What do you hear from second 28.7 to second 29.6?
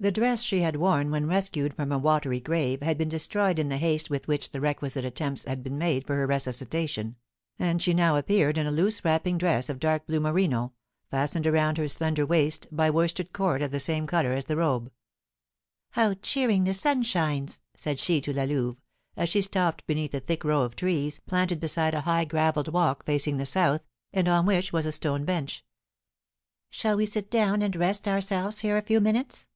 a few minutes?"